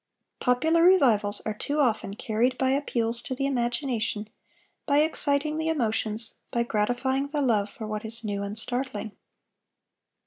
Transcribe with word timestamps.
Popular 0.39 0.81
revivals 0.81 1.41
are 1.45 1.53
too 1.53 1.79
often 1.79 2.15
carried 2.15 2.57
by 2.57 2.71
appeals 2.71 3.21
to 3.21 3.35
the 3.35 3.45
imagination, 3.45 4.27
by 4.87 5.01
exciting 5.01 5.59
the 5.59 5.67
emotions, 5.67 6.33
by 6.49 6.63
gratifying 6.63 7.27
the 7.27 7.39
love 7.39 7.69
for 7.69 7.85
what 7.85 8.03
is 8.03 8.23
new 8.23 8.41
and 8.41 8.57
startling. 8.57 9.11